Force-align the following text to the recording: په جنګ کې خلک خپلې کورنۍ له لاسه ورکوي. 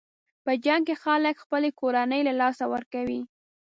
په 0.43 0.51
جنګ 0.65 0.83
کې 0.87 0.95
خلک 1.03 1.35
خپلې 1.43 1.69
کورنۍ 1.79 2.21
له 2.27 2.33
لاسه 2.41 2.63
ورکوي. 2.73 3.21